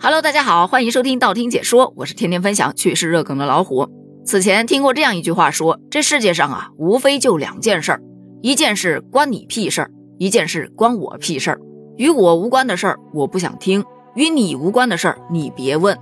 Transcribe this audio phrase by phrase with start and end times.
[0.00, 3.88] Hello，大家好，欢迎收听道听解说，我是天天分享趣事热梗的老虎。
[4.24, 8.00] 此前听过这样一句话说，这世界上啊，无非就两件事儿，
[8.40, 11.60] 一件事关你屁事儿，一件事关我屁事儿。
[11.96, 13.84] 与我无关的事儿我不想听，
[14.14, 15.98] 与你无关的事儿你别问。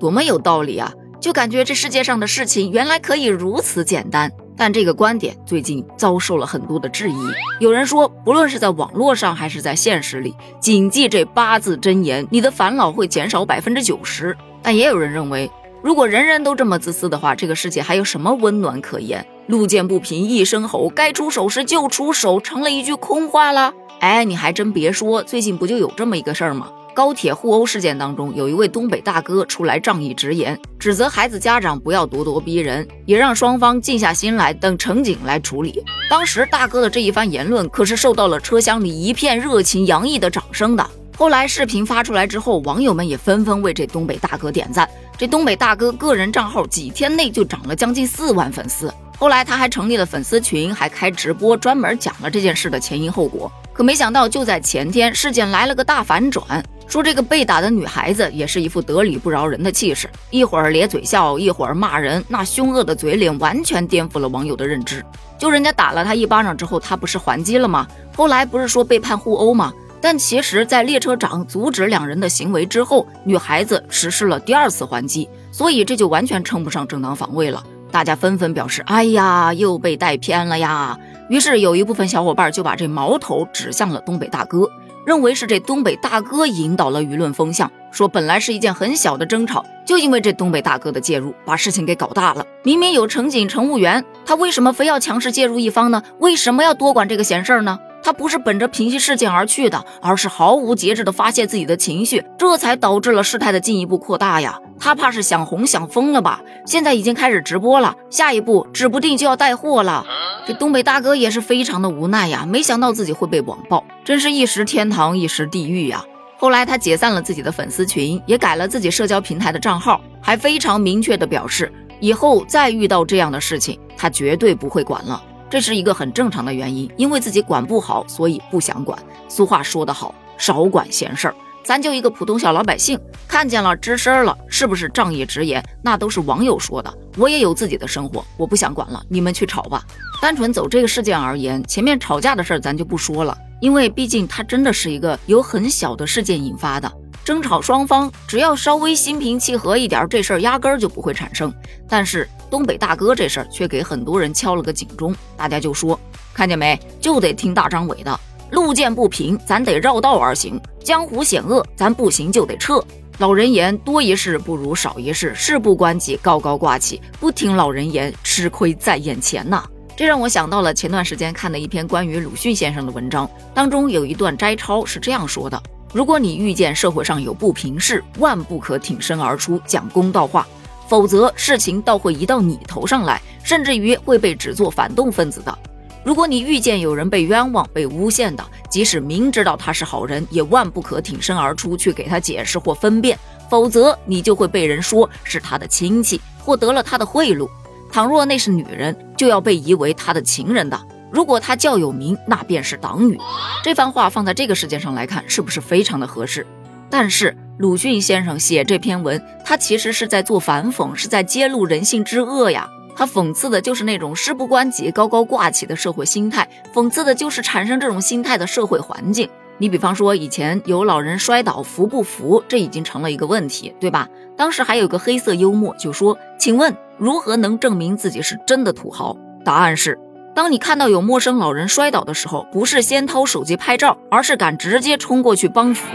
[0.00, 0.92] 多么有道理啊！
[1.20, 4.28] 就感觉这世界上的事情原来可以如此简单。
[4.56, 7.16] 但这个观点最近遭受了很多的质疑。
[7.60, 14.36] 有人说，不论是在网络上还是在现实里，谨记这八字真言，你的烦恼会减少百分之九十。
[14.62, 15.50] 但也有人认为，
[15.82, 19.24] 如果人人都这么自私的话，这个世界还有什么温暖可言？
[19.46, 23.72] 路见不平一声吼，该出手时就出手，成了一句空话了。
[24.00, 26.68] 哎，你还真别说，最近不就有这么一个事儿吗？
[26.96, 35.84] 高铁互殴事件当中，有一位东北大哥出来仗义直言，指责孩子家长不要咄咄逼人，也让双方静下心来等乘警来处理。
[36.08, 40.88] 当时大哥的这一番言论可是受到了车厢里一片热情洋溢的掌声的。
[41.18, 44.88] 后来视频发出来之后，网友们也纷纷为这东北大哥点赞。
[45.18, 48.90] 这东北大哥个人账号几天内就涨了将近四万粉丝。
[49.18, 53.52] 后来他还成立了粉丝群，还开直播专门讲了这件事的前因后果。
[53.74, 56.64] 可没想到，就在前天，事件来了个大反转。
[56.86, 65.04] 说这个被打的女孩子也是一副得理不饶人的气势，一会儿咧嘴笑，一会儿骂人，那凶恶的嘴脸完全颠覆了网友的认知。
[65.38, 67.86] 就人家打了他一巴掌之后，他不是还击了吗？
[68.16, 69.72] 后来不是说被判互殴吗？
[70.00, 77.62] 但其实，在列车长阻止两人的行为之后，女孩子实施了第二次还击，所以这就完全称不上正当防卫了。
[77.90, 80.96] 大家纷纷表示：“哎呀，又被带偏了呀！”
[81.28, 84.68] 于是有一部分小伙伴就把这矛头指向了东北大哥。
[85.06, 92.44] 认为是这东北大哥引导了舆论风向，说本来是一件很小的争吵，就因为这东北大哥的介入，把事情给搞大了。
[92.64, 96.02] 明明有乘警乘务员，他为什么非要强势介入一方呢？
[96.18, 97.78] 为什么要多管这个闲事儿呢？
[98.06, 104.60] 他不是本着平息事件而去的，而是毫无节制的发泄自己的情绪，这才导致了事态的进一步扩大呀。
[104.78, 106.40] 他怕是想红想疯了吧？
[106.64, 110.06] 现在已经开始直播了，下一步指不定就要带货了。
[110.46, 116.04] 这东北大哥也是非常的无奈呀，没想到自己会被网暴，真是一时天堂一时地狱呀。
[116.36, 125.20] 后来他解散了自己的粉丝群，也改了自己社交平台的账号，还非常明确的表示，以后再遇到这样的事情，他绝对不会管了。
[125.48, 128.98] 这是一个很正常的原因，因为自己管不好，所以不想管。
[129.28, 131.34] 俗话说得好，少管闲事儿。
[131.64, 132.96] 咱就一个普通小老百姓，
[133.26, 135.60] 看见了吱声了，是不是仗义直言？
[135.82, 136.92] 那都是网友说的。
[137.16, 139.82] 我也有自己的生活，我不想管了，你们去吵吧。
[140.22, 146.90] 单纯走这个事件而言，前面吵架的事儿咱就不说了，因为毕竟它真的是一个由很小的事件引发的
[147.24, 151.52] 争吵，双方只要稍微心平气和一点，这事儿压根儿就不会产生。
[151.88, 155.98] 但是东北大哥这事儿却给很多人敲了个警钟，大家就说，
[156.32, 158.20] 看见没，就得听大张伟的。
[158.50, 162.82] 路见不平，咱得绕道而行；江湖险恶，咱不行就得撤。
[163.18, 169.64] 老人言，多一事不如少一事，事不关己高高挂起，不听老人言，吃亏在眼前呐。
[169.96, 175.60] 这让我想到了前段时间看的一篇关于鲁迅先生的文章，当中有一段摘抄是这样说的：
[175.94, 180.46] 如果你遇见社会上有不平事，万不可挺身而出讲公道话，
[180.88, 185.58] 否则事情倒会移到你头上来，甚至于会被指作反动分子的。
[186.04, 193.18] 如果你遇见有人被冤枉、被诬陷的，即使明知道他是好人，也万不可挺身而出去给他解释或分辨，
[193.50, 197.48] 否则你就会被人说是他的亲戚，获得了他的贿赂。
[197.90, 200.80] 倘若那是女人，就要被疑为他的情人的。
[201.10, 203.18] 如果他较有名，那便是党羽。
[203.64, 206.46] 这番话放在这个事件上来看，是不是非常的合适？
[206.90, 212.68] 但是鲁迅先生写这篇文，他其实是在做反讽，是在揭露人性之恶呀。
[212.94, 219.28] 他讽刺的就是那种事不关己、高高挂起的社会心态，讽刺的就是产生这种心态的社会环境。
[219.58, 224.08] 你比方说，以前有老人摔倒扶不扶，这已经成了一个问题，对吧？
[224.36, 229.98] 当时还有个黑色幽默，就说：“请问如何能证明自己是真的土豪？”答案是：
[230.34, 235.86] 当你看到有陌生老人摔倒的时候，不是先掏手机拍照，而是敢直接冲过去帮扶。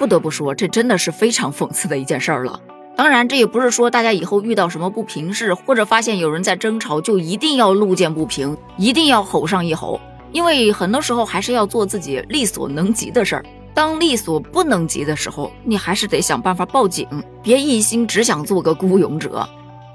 [0.00, 2.58] 不得不说，这真的是非常讽刺的一件事儿了。
[2.96, 10.00] 当然，这也不是说大家以后遇到什么不平事，或者发现有人在争吵，就一定要路见不平，一定要吼上一吼。
[10.32, 13.44] 因为很多时候还是要做自己力所能及的事儿。
[13.74, 17.06] 当力所不能及的时候，你还是得想办法报警，
[17.42, 19.46] 别一心只想做个孤勇者。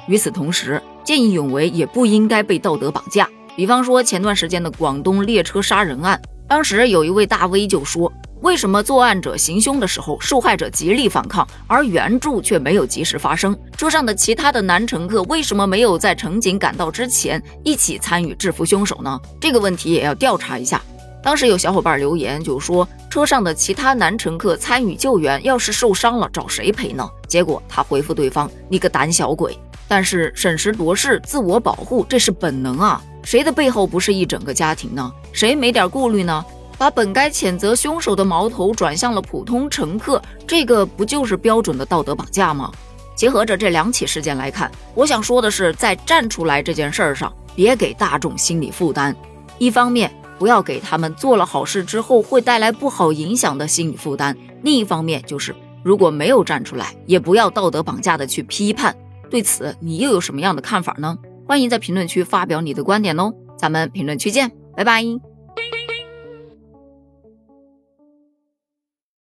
[0.07, 3.27] 与此同时，见义勇为也不应该被道德绑架。
[3.55, 8.13] 比方说前段时间的广东列车杀人案，当时有一位大 V 就说。
[8.45, 13.57] 为什么作案者行凶的时候，受害者极力反抗，而援助却没有及时发生？
[13.75, 19.19] 车上的其他的男乘客为什么没有在乘警赶到之前一起参与制服凶手呢？
[19.41, 20.79] 这个问题也要调查一下。
[21.23, 27.09] 当时有小伙伴留言就说，车上的其他男乘客参与救援，要是受伤了找谁赔呢？
[27.27, 29.57] 结果他回复对方：“你个胆小鬼！”
[29.89, 33.01] 但是审时度势、自我保护，这是本能啊！
[33.23, 35.11] 谁的背后不是一整个家庭呢？
[35.31, 36.45] 谁没点顾虑呢？
[36.77, 42.71] 把本该谴责凶手的矛头转向了普通乘客，这个不就是标准的道德绑架吗？
[43.15, 49.15] 结合着这两起事件来看，我想说的是，在站出来这件事儿上，别给大众心理负担。
[49.57, 54.33] 一方面，不要给他们做了好事之后会带来不好影响的心理负担；
[54.63, 58.93] 另一方面，就是如果没有站出来，也不要道德绑架的去批判。
[59.29, 61.17] 对此，你又有什么样的看法呢？
[61.47, 63.31] 欢迎在评论区发表你的观点哦！
[63.57, 65.34] 咱们评论区见，拜拜。